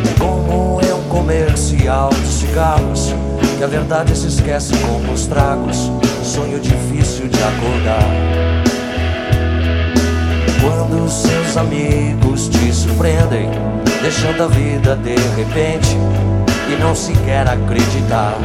É 0.07 0.19
como 0.19 0.79
é 0.81 0.93
um 0.93 1.03
comercial 1.09 2.09
de 2.09 2.27
cigarros 2.27 3.13
que 3.57 3.63
a 3.63 3.67
verdade 3.67 4.15
se 4.15 4.27
esquece 4.27 4.73
como 4.77 5.11
os 5.11 5.27
tragos, 5.27 5.91
sonho 6.23 6.57
difícil 6.59 7.27
de 7.27 7.39
acordar. 7.43 8.09
Quando 10.61 11.09
seus 11.09 11.57
amigos 11.57 12.47
te 12.47 12.71
surpreendem, 12.71 13.49
deixando 14.01 14.43
a 14.43 14.47
vida 14.47 14.95
de 14.95 15.15
repente 15.35 15.97
e 16.71 16.81
não 16.81 16.95
se 16.95 17.11
quer 17.25 17.45
acreditar. 17.45 18.37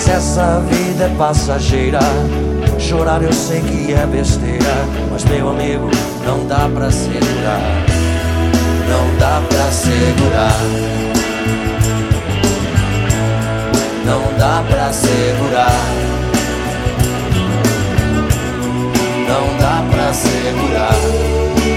Mas 0.00 0.08
essa 0.08 0.60
vida 0.60 1.04
é 1.04 1.14
passageira. 1.18 1.98
Chorar 2.78 3.22
eu 3.22 3.34
sei 3.34 3.60
que 3.60 3.92
é 3.92 4.06
besteira, 4.06 4.88
mas 5.10 5.22
meu 5.26 5.50
amigo, 5.50 5.90
não 6.24 6.46
dá 6.46 6.70
pra 6.74 6.90
segurar. 6.90 7.60
Não 8.88 9.18
dá 9.18 9.42
pra 9.46 9.70
segurar. 9.70 10.56
Não 14.06 14.22
dá 14.38 14.64
pra 14.70 14.90
segurar. 14.90 15.80
Não 19.28 19.58
dá 19.58 19.84
pra 19.90 20.14
segurar. 20.14 20.96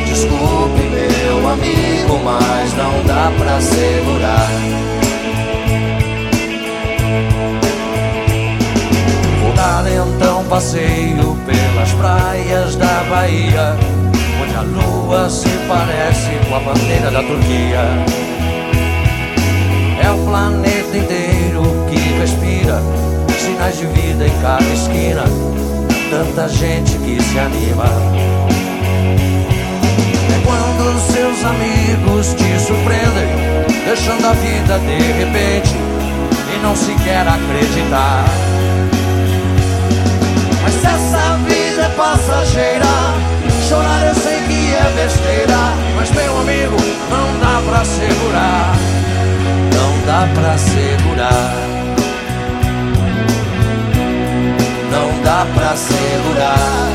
Desculpe, 0.05 0.81
meu 0.81 1.49
amigo, 1.49 2.21
mas 2.23 2.73
não 2.77 3.03
dá 3.05 3.29
pra 3.38 3.59
segurar. 3.59 5.02
Dar 9.63 9.86
então 9.89 10.43
passeio 10.49 11.38
pelas 11.45 11.93
praias 11.93 12.76
da 12.76 13.02
Bahia, 13.10 13.78
onde 14.41 14.56
a 14.56 14.62
lua 14.62 15.30
se 15.30 15.47
parece 15.69 16.32
com 16.49 16.56
a 16.58 16.60
bandeira 16.60 17.10
da 17.10 17.23
Turquia. 17.23 17.80
É 20.04 20.12
o 20.12 20.17
planeta 20.26 20.97
inteiro 20.97 21.63
que 21.89 21.97
respira 22.19 22.82
sinais 23.39 23.78
de 23.78 23.86
vida 23.86 24.28
em 24.28 24.41
cada 24.41 24.65
esquina. 24.65 25.23
Tanta 26.10 26.49
gente 26.49 26.97
que 26.97 27.23
se 27.23 27.39
anima. 27.39 27.86
É 30.28 30.41
quando 30.45 30.99
seus 31.10 31.41
amigos 31.45 32.34
te 32.34 32.60
surpreendem, 32.60 33.86
deixando 33.86 34.28
a 34.28 34.34
vida 34.34 34.78
de 34.80 34.97
repente 35.13 35.73
e 36.54 36.62
não 36.62 36.76
se 36.76 36.93
quer 36.95 37.26
acreditar. 37.26 38.52
Mas 40.73 40.83
essa 40.86 41.38
vida 41.47 41.83
é 41.83 41.89
passageira. 41.95 42.86
Chorar 43.69 44.07
eu 44.07 44.15
sei 44.15 44.41
que 44.41 44.73
é 44.73 44.91
besteira, 44.95 45.57
mas 45.95 46.09
meu 46.12 46.39
amigo, 46.39 46.77
não 47.09 47.39
dá 47.39 47.62
pra 47.69 47.86
segurar. 47.86 48.75
Não 49.73 50.05
dá 50.05 50.27
pra 50.33 50.57
segurar. 50.57 51.55
Não 54.91 55.23
dá 55.23 55.45
pra 55.53 55.75
segurar. 55.75 56.89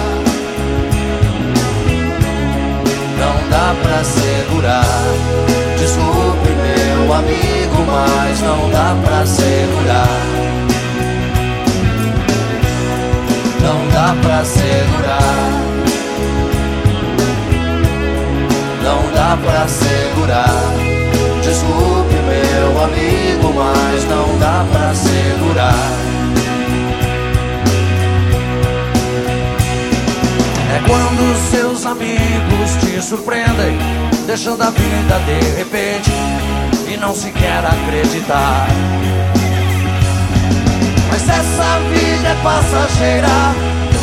Não 3.19 3.49
dá 3.51 3.75
pra 3.83 4.05
segurar. 4.05 4.85
Desculpe, 5.79 6.51
meu 6.51 7.13
amigo, 7.15 7.85
mas 7.87 8.41
não 8.41 8.71
dá 8.71 8.97
pra 9.05 9.25
segurar. 9.25 10.48
Não 13.69 13.87
dá 13.89 14.17
pra 14.23 14.43
segurar. 14.47 15.21
Não 18.83 19.13
dá 19.13 19.37
pra 19.45 19.69
segurar. 19.69 20.55
Desculpe, 21.43 22.15
meu 22.15 22.83
amigo, 22.83 23.53
mas 23.55 24.05
não 24.09 24.39
dá 24.39 24.65
pra 24.73 24.95
segurar. 24.95 25.75
É 30.75 30.81
quando 30.87 31.51
seus 31.51 31.85
amigos 31.85 32.71
te 32.81 33.03
surpreendem, 33.03 33.77
deixando 34.27 34.63
a 34.63 34.71
vida 34.71 35.21
de 35.27 35.59
repente 35.59 36.11
e 36.91 36.97
não 36.97 37.15
se 37.15 37.31
quer 37.33 37.63
acreditar. 37.67 38.67
Essa 41.29 41.79
vida 41.91 42.29
é 42.29 42.37
passageira. 42.43 43.29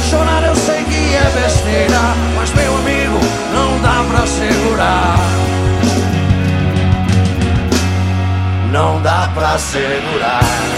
Chorar 0.10 0.44
eu 0.44 0.56
sei 0.56 0.84
que 0.84 1.16
é 1.16 1.32
besteira, 1.42 2.00
mas 2.36 2.54
meu 2.54 2.78
amigo, 2.78 3.20
não 3.54 3.82
dá 3.82 4.04
pra 4.10 4.28
segurar. 4.28 5.20
Não 8.72 9.02
dá 9.02 9.30
pra 9.34 9.58
segurar. 9.58 10.75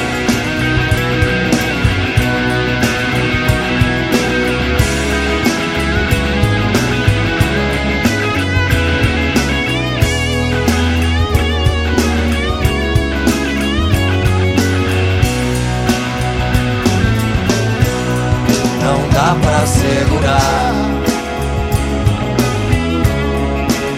Dá 19.17 19.35
pra 19.41 19.65
segurar. 19.65 20.73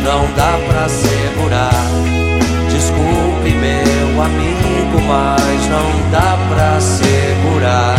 Não 0.02 0.26
dá 0.34 0.58
pra 0.66 0.88
segurar. 0.88 1.84
Desculpe, 2.70 3.52
meu 3.52 4.22
amigo, 4.24 5.02
mas 5.06 5.68
não 5.68 6.10
dá 6.10 6.38
pra 6.48 6.80
segurar. 6.80 7.98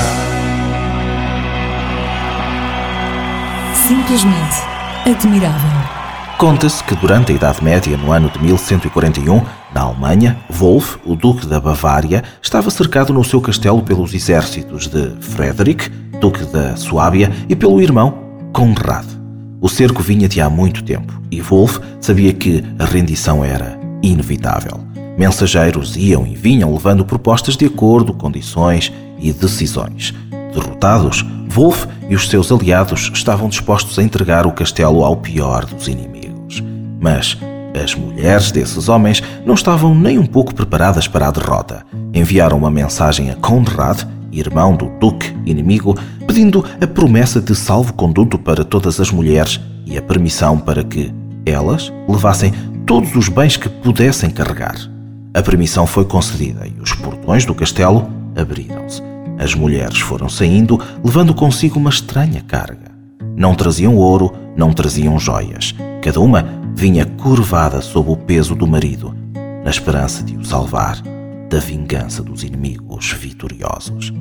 Simplesmente 3.74 4.62
admirável. 5.04 6.00
Conta-se 6.38 6.82
que 6.84 6.94
durante 6.94 7.32
a 7.32 7.34
Idade 7.34 7.62
Média, 7.62 7.98
no 7.98 8.12
ano 8.12 8.30
de 8.30 8.42
1141, 8.42 9.42
na 9.74 9.82
Alemanha, 9.82 10.38
Wolf, 10.48 10.96
o 11.04 11.14
Duque 11.14 11.46
da 11.46 11.60
Bavária, 11.60 12.24
estava 12.40 12.70
cercado 12.70 13.12
no 13.12 13.22
seu 13.22 13.42
castelo 13.42 13.82
pelos 13.82 14.14
exércitos 14.14 14.88
de 14.88 15.10
Frederick, 15.20 15.90
Duque 16.20 16.44
da 16.44 16.76
Suábia, 16.76 17.32
e 17.48 17.56
pelo 17.56 17.80
irmão 17.80 18.18
Conrad. 18.52 19.06
O 19.60 19.68
cerco 19.68 20.02
vinha 20.02 20.28
de 20.28 20.40
há 20.40 20.48
muito 20.48 20.84
tempo 20.84 21.20
e 21.30 21.40
Wolf 21.40 21.78
sabia 22.00 22.32
que 22.32 22.64
a 22.78 22.84
rendição 22.84 23.44
era 23.44 23.78
inevitável. 24.02 24.80
Mensageiros 25.18 25.96
iam 25.96 26.26
e 26.26 26.34
vinham 26.34 26.72
levando 26.72 27.04
propostas 27.04 27.56
de 27.56 27.66
acordo, 27.66 28.14
condições 28.14 28.92
e 29.18 29.32
decisões. 29.32 30.14
Derrotados, 30.54 31.24
Wolf 31.48 31.86
e 32.08 32.14
os 32.14 32.28
seus 32.28 32.50
aliados 32.50 33.10
estavam 33.12 33.48
dispostos 33.48 33.98
a 33.98 34.02
entregar 34.02 34.46
o 34.46 34.52
castelo 34.52 35.04
ao 35.04 35.16
pior 35.16 35.64
dos 35.66 35.88
inimigos. 35.88 36.62
Mas 36.98 37.36
as 37.82 37.94
mulheres 37.94 38.50
desses 38.50 38.88
homens 38.88 39.22
não 39.44 39.54
estavam 39.54 39.94
nem 39.94 40.18
um 40.18 40.26
pouco 40.26 40.54
preparadas 40.54 41.06
para 41.06 41.28
a 41.28 41.30
derrota. 41.30 41.84
Enviaram 42.12 42.56
uma 42.56 42.70
mensagem 42.70 43.30
a 43.30 43.36
Conrad, 43.36 44.02
irmão 44.32 44.76
do 44.76 44.88
duque 44.98 45.34
inimigo, 45.44 45.96
pedindo 46.26 46.64
a 46.80 46.86
promessa 46.86 47.40
de 47.40 47.54
salvo-conduto 47.54 48.38
para 48.38 48.64
todas 48.64 49.00
as 49.00 49.10
mulheres 49.10 49.60
e 49.86 49.96
a 49.96 50.02
permissão 50.02 50.58
para 50.58 50.84
que 50.84 51.12
elas 51.44 51.92
levassem 52.08 52.52
todos 52.86 53.14
os 53.16 53.28
bens 53.28 53.56
que 53.56 53.68
pudessem 53.68 54.30
carregar. 54.30 54.76
A 55.34 55.42
permissão 55.42 55.86
foi 55.86 56.04
concedida 56.04 56.66
e 56.66 56.80
os 56.80 56.92
portões 56.92 57.44
do 57.44 57.54
castelo 57.54 58.08
abriram-se. 58.36 59.02
As 59.38 59.54
mulheres 59.54 60.00
foram 60.00 60.28
saindo, 60.28 60.78
levando 61.02 61.34
consigo 61.34 61.78
uma 61.78 61.90
estranha 61.90 62.42
carga. 62.46 62.90
Não 63.36 63.54
traziam 63.54 63.96
ouro, 63.96 64.32
não 64.56 64.72
traziam 64.72 65.18
joias. 65.18 65.74
Cada 66.02 66.20
uma 66.20 66.44
vinha 66.74 67.06
curvada 67.06 67.80
sob 67.80 68.10
o 68.10 68.16
peso 68.16 68.54
do 68.54 68.66
marido, 68.66 69.14
na 69.64 69.70
esperança 69.70 70.22
de 70.22 70.36
o 70.36 70.44
salvar 70.44 71.00
da 71.50 71.58
vingança 71.58 72.22
dos 72.22 72.44
inimigos 72.44 73.12
vitoriosos. 73.12 74.12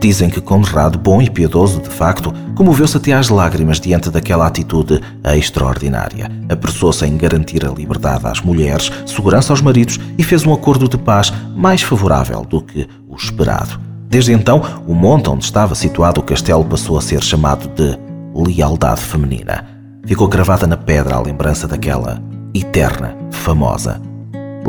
Dizem 0.00 0.30
que 0.30 0.40
Conrado, 0.40 0.98
bom 0.98 1.20
e 1.20 1.28
piedoso 1.28 1.80
de 1.80 1.88
facto, 1.88 2.32
comoveu-se 2.54 2.96
até 2.96 3.12
às 3.12 3.30
lágrimas 3.30 3.80
diante 3.80 4.10
daquela 4.10 4.46
atitude 4.46 5.00
extraordinária. 5.36 6.30
Apressou-se 6.48 7.04
em 7.04 7.16
garantir 7.16 7.66
a 7.66 7.70
liberdade 7.70 8.26
às 8.26 8.40
mulheres, 8.40 8.92
segurança 9.06 9.52
aos 9.52 9.60
maridos 9.60 9.98
e 10.16 10.22
fez 10.22 10.46
um 10.46 10.52
acordo 10.52 10.88
de 10.88 10.98
paz 10.98 11.32
mais 11.56 11.82
favorável 11.82 12.44
do 12.44 12.60
que 12.60 12.86
o 13.08 13.16
esperado. 13.16 13.80
Desde 14.08 14.32
então, 14.32 14.62
o 14.86 14.94
monte 14.94 15.30
onde 15.30 15.44
estava 15.44 15.74
situado 15.74 16.20
o 16.20 16.24
castelo 16.24 16.64
passou 16.64 16.96
a 16.96 17.02
ser 17.02 17.22
chamado 17.22 17.66
de 17.68 17.98
Lealdade 18.34 19.00
Feminina. 19.00 19.66
Ficou 20.06 20.28
cravada 20.28 20.66
na 20.66 20.76
pedra 20.76 21.16
a 21.16 21.20
lembrança 21.20 21.66
daquela 21.66 22.22
eterna, 22.54 23.16
famosa 23.32 24.00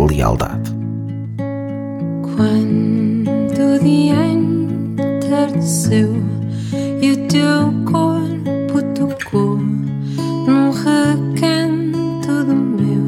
lealdade. 0.07 0.78
Quando 2.39 3.75
o 3.75 3.79
dia 3.83 4.31
entardeceu 4.31 6.15
e 7.01 7.11
o 7.11 7.27
teu 7.27 7.73
corpo 7.83 8.81
tocou 8.95 9.57
num 9.57 10.71
recanto 10.71 12.45
do 12.45 12.55
meu, 12.55 13.03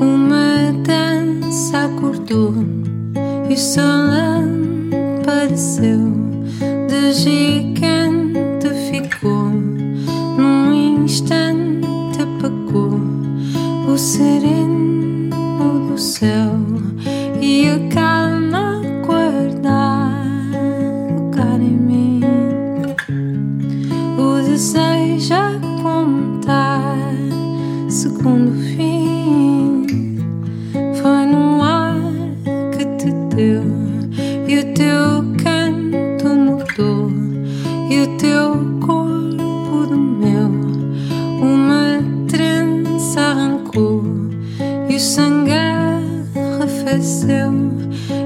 uma 0.00 0.72
dança 0.82 1.84
acordou 1.84 2.52
e 3.48 3.54
o 3.54 3.56
sol 3.56 4.10
apareceu. 5.20 6.00
De 6.88 7.12
gigante 7.12 8.68
ficou 8.90 9.50
num 10.36 11.04
instante 11.04 12.20
apagou 12.20 12.98
o 13.86 13.96
sereno 13.96 15.30
do 15.88 15.96
céu 15.96 16.51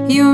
e 0.09 0.21
o 0.21 0.33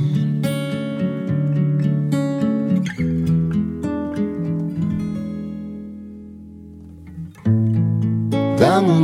Dá-me 8.60 8.92
o 8.92 9.00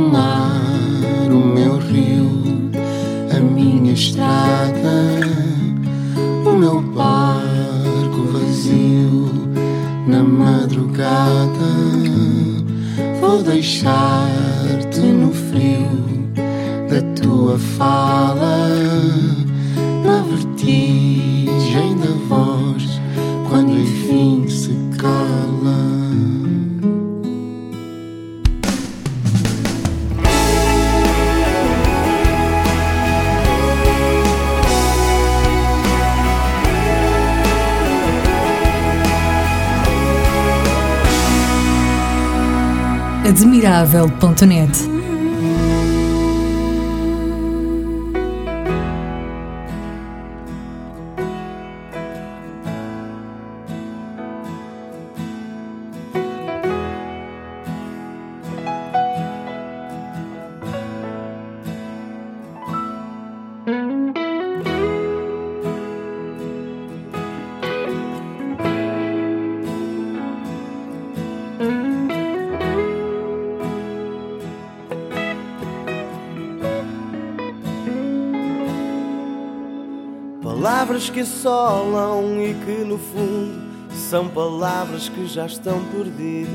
são 84.12 84.28
palavras 84.28 85.08
que 85.08 85.26
já 85.26 85.46
estão 85.46 85.82
perdidas. 85.84 86.52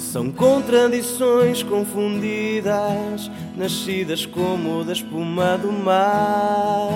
São 0.00 0.32
contradições 0.32 1.62
confundidas, 1.62 3.30
nascidas 3.56 4.26
como 4.26 4.82
da 4.82 4.92
espuma 4.92 5.56
do 5.56 5.70
mar. 5.70 6.90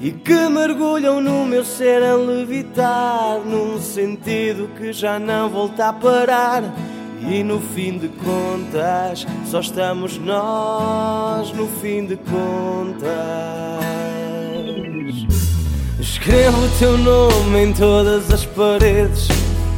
E 0.00 0.12
que 0.12 0.48
mergulham 0.48 1.20
no 1.20 1.44
meu 1.44 1.64
ser 1.64 2.00
a 2.04 2.14
levitar, 2.14 3.40
num 3.44 3.80
sentido 3.80 4.70
que 4.78 4.92
já 4.92 5.18
não 5.18 5.50
volta 5.50 5.88
a 5.88 5.92
parar. 5.92 6.62
E 7.28 7.42
no 7.42 7.58
fim 7.58 7.98
de 7.98 8.06
contas, 8.08 9.26
só 9.46 9.58
estamos 9.58 10.16
nós, 10.16 11.52
no 11.52 11.66
fim 11.66 12.06
de 12.06 12.16
contas. 12.18 14.13
Escrevo 16.04 16.66
o 16.66 16.68
teu 16.78 16.98
nome 16.98 17.64
em 17.64 17.72
todas 17.72 18.30
as 18.30 18.44
paredes 18.44 19.26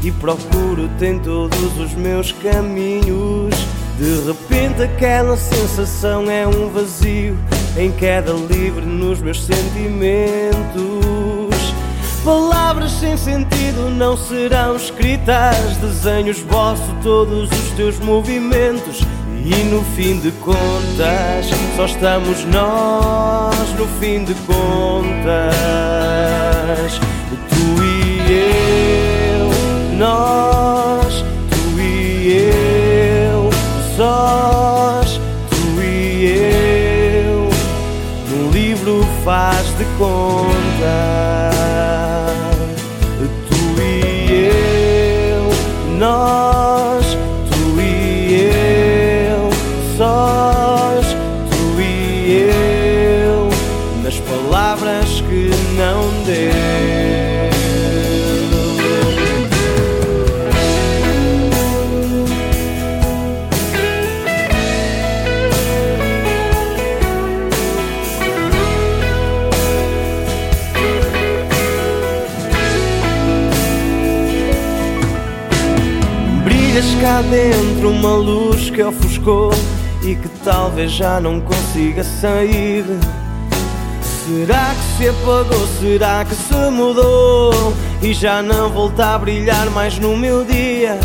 e 0.03 0.11
procuro-te 0.11 1.05
em 1.05 1.20
todos 1.20 1.79
os 1.79 1.95
meus 1.95 2.33
caminhos. 2.33 3.55
De 3.97 4.27
repente, 4.27 4.83
aquela 4.83 5.37
sensação 5.37 6.29
é 6.29 6.45
um 6.45 6.68
vazio 6.68 7.39
em 7.79 7.93
queda 7.93 8.33
livre 8.33 8.85
nos 8.85 9.20
meus 9.20 9.41
sentimentos. 9.41 10.57
Palavras 12.24 12.91
sem 12.91 13.16
sentido 13.16 13.89
não 13.89 14.16
serão 14.16 14.74
escritas. 14.74 15.77
Desenho, 15.81 16.31
esboço 16.31 16.93
todos 17.05 17.49
os 17.53 17.70
teus 17.77 18.01
movimentos. 18.01 19.01
E 19.49 19.63
no 19.63 19.81
fim 19.95 20.19
de 20.19 20.33
contas, 20.33 21.47
só 21.77 21.85
estamos 21.85 22.45
nós. 22.47 23.73
No 23.79 23.87
fim 24.01 24.25
de 24.25 24.35
contas, 24.45 24.59
tu 27.49 27.81
e 27.81 28.19
eu, 29.39 29.49
nós, 29.97 31.25
tu 31.49 31.81
e 31.81 32.51
eu, 33.31 33.49
sós, 33.97 35.21
tu 35.49 35.81
e 35.81 36.27
eu. 37.25 37.49
No 38.29 38.51
livro 38.51 39.07
faz 39.25 39.69
de 39.79 39.85
conta. 39.97 41.56
Cá 77.07 77.23
dentro 77.23 77.91
uma 77.91 78.17
luz 78.17 78.69
que 78.69 78.83
ofuscou 78.83 79.53
e 80.03 80.17
que 80.17 80.29
talvez 80.45 80.91
já 80.91 81.21
não 81.21 81.41
consiga 81.41 82.03
sair. 82.03 82.85
Será 84.03 84.75
que 84.75 84.99
se 84.99 85.09
apagou? 85.11 85.69
Será 85.79 86.25
que 86.25 86.35
se 86.35 86.71
mudou? 86.73 87.73
E 88.03 88.13
já 88.13 88.43
não 88.43 88.71
volta 88.71 89.15
a 89.15 89.19
brilhar 89.21 89.71
mais 89.71 89.97
no 90.01 90.17
meu 90.17 90.45
dia? 90.45 90.99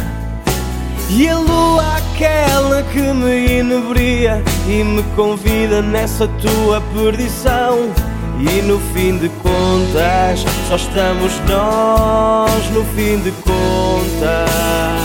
E 1.07 1.29
a 1.29 1.37
lua 1.37 1.97
aquela 1.97 2.81
que 2.81 3.01
me 3.01 3.59
inebria 3.59 4.41
e 4.67 4.83
me 4.83 5.03
convida 5.15 5.83
nessa 5.83 6.27
tua 6.27 6.81
perdição. 6.95 7.91
E 8.39 8.61
no 8.63 8.79
fim 8.91 9.19
de 9.19 9.29
contas, 9.29 10.43
só 10.67 10.77
estamos 10.77 11.39
nós, 11.47 12.71
no 12.71 12.83
fim 12.85 13.19
de 13.19 13.31
contas. 13.43 15.00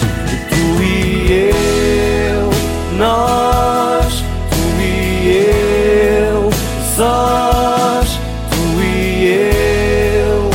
Tu 0.00 0.82
e 0.82 1.50
eu, 1.50 2.50
nós, 2.96 4.24
tu 4.50 4.82
e 4.82 5.46
eu, 6.28 6.50
sós, 6.96 8.18
tu 8.50 8.82
e 8.82 9.26
eu. 10.24 10.50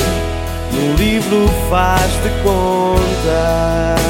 No 0.74 0.96
livro 0.96 1.50
faz 1.70 2.12
de 2.24 2.30
conta. 2.44 4.01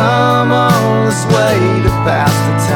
come 0.00 0.52
all 0.52 1.04
this 1.04 1.24
way 1.26 1.82
to 1.84 1.90
pass 2.06 2.34
the 2.46 2.54
time. 2.66 2.69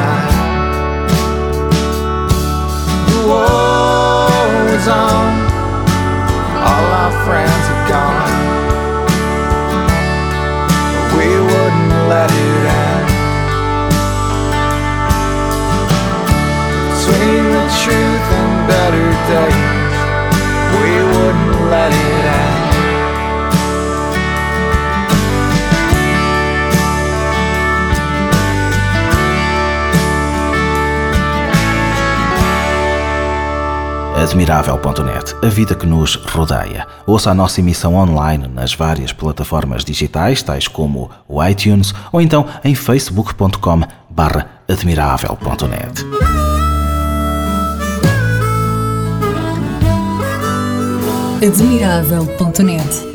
Admirável.net, 34.25 35.35
a 35.43 35.49
vida 35.49 35.75
que 35.75 35.85
nos 35.85 36.15
rodeia. 36.15 36.87
Ouça 37.05 37.29
a 37.29 37.33
nossa 37.35 37.59
emissão 37.59 37.93
online 37.93 38.47
nas 38.47 38.73
várias 38.73 39.13
plataformas 39.13 39.85
digitais, 39.85 40.41
tais 40.41 40.67
como 40.67 41.11
o 41.27 41.43
iTunes 41.45 41.93
ou 42.11 42.19
então 42.19 42.47
em 42.63 42.73
facebook.com 42.73 43.81
barra 44.09 44.47
admirável.net. 44.67 46.03
Admirável.net 51.45 53.14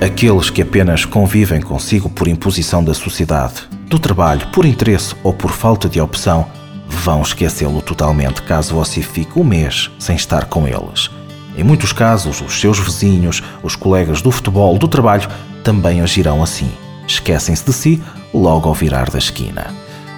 Aqueles 0.00 0.48
que 0.48 0.62
apenas 0.62 1.04
convivem 1.04 1.60
consigo 1.60 2.08
por 2.08 2.26
imposição 2.26 2.82
da 2.82 2.94
sociedade, 2.94 3.68
do 3.86 3.98
trabalho, 3.98 4.46
por 4.46 4.64
interesse 4.64 5.14
ou 5.22 5.30
por 5.30 5.50
falta 5.50 5.90
de 5.90 6.00
opção, 6.00 6.46
vão 6.88 7.20
esquecê-lo 7.20 7.82
totalmente 7.82 8.40
caso 8.40 8.74
você 8.74 9.02
fique 9.02 9.38
um 9.38 9.44
mês 9.44 9.90
sem 9.98 10.16
estar 10.16 10.46
com 10.46 10.66
eles. 10.66 11.10
Em 11.54 11.62
muitos 11.62 11.92
casos, 11.92 12.40
os 12.40 12.58
seus 12.58 12.78
vizinhos, 12.78 13.42
os 13.62 13.76
colegas 13.76 14.22
do 14.22 14.30
futebol, 14.30 14.78
do 14.78 14.88
trabalho, 14.88 15.28
também 15.62 16.00
agirão 16.00 16.42
assim. 16.42 16.70
Esquecem-se 17.06 17.66
de 17.66 17.72
si 17.74 18.02
logo 18.32 18.70
ao 18.70 18.74
virar 18.74 19.10
da 19.10 19.18
esquina. 19.18 19.66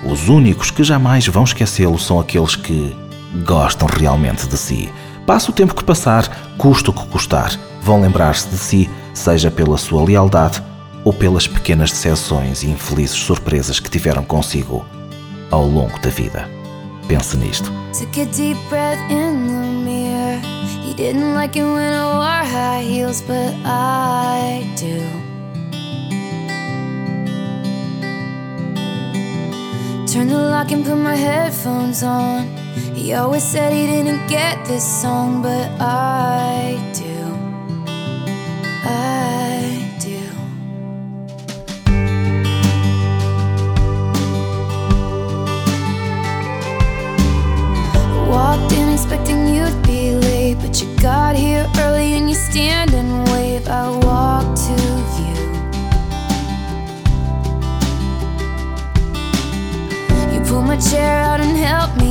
Os 0.05 0.29
únicos 0.29 0.71
que 0.71 0.85
jamais 0.85 1.27
vão 1.27 1.43
esquecê-lo 1.43 1.99
são 1.99 2.21
aqueles 2.21 2.55
que 2.55 2.97
gostam 3.45 3.89
realmente 3.89 4.47
de 4.47 4.57
si. 4.57 4.89
Passa 5.27 5.51
o 5.51 5.55
tempo 5.55 5.75
que 5.75 5.83
passar, 5.83 6.55
custa 6.57 6.91
o 6.91 6.95
que 6.95 7.05
custar, 7.07 7.53
vão 7.83 8.01
lembrar-se 8.01 8.49
de 8.49 8.59
si, 8.59 8.89
seja 9.15 9.51
pela 9.51 9.77
sua 9.79 10.05
lealdade 10.05 10.63
ou 11.05 11.13
pelas 11.13 11.47
pequenas 11.47 11.91
decepções 11.91 12.63
e 12.63 12.71
infelizes 12.71 13.17
surpresas 13.17 13.81
que 13.81 13.91
tiveram 13.91 14.25
consigo 14.25 14.85
ao 15.51 15.67
longo 15.67 15.99
da 16.01 16.11
vida. 16.11 16.49
Pense 17.09 17.37
nisto. 17.37 17.71
Took 17.93 18.21
a 18.21 18.25
deep 18.27 18.59
breath 18.69 18.99
in 19.11 19.47
the 19.47 19.67
mirror. 19.85 20.41
He 20.83 20.95
didn't 20.95 21.35
like 21.35 21.59
it 21.59 21.65
when 21.65 21.93
I 21.93 22.05
wore 22.05 22.45
high 22.45 22.83
heels, 22.83 23.21
but 23.23 23.55
I 23.65 24.65
do. 24.77 25.33
Turned 30.07 30.31
the 30.31 30.37
lock 30.37 30.71
and 30.73 30.85
put 30.85 30.97
my 30.97 31.17
headphones 31.17 32.03
on. 32.03 32.47
He 32.95 33.15
always 33.15 33.43
said 33.43 33.73
he 33.73 33.87
didn't 33.87 34.27
get 34.29 34.65
this 34.67 34.85
song, 34.85 35.43
but 35.43 35.71
I 35.81 36.79
do. 36.95 37.12
Got 51.03 51.35
here 51.35 51.69
early 51.79 52.15
and 52.15 52.31
you 52.31 52.37
stand 52.37 52.95
and 52.95 53.29
wave. 53.31 53.67
I 53.67 53.91
walk 54.07 54.55
to 54.67 54.77
you. 55.19 55.35
You 60.33 60.41
pull 60.49 60.63
my 60.63 60.77
chair 60.77 61.19
out 61.19 61.41
and 61.41 61.57
help 61.57 61.97
me 61.97 62.02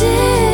did. 0.00 0.49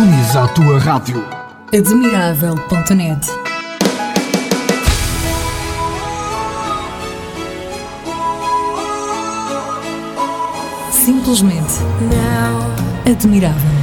Sintoniza 0.00 0.44
a 0.44 0.48
tua 0.48 0.78
rádio. 0.78 1.22
Admirável.net 1.74 3.26
Simplesmente 10.90 11.74
Admirável. 13.04 13.79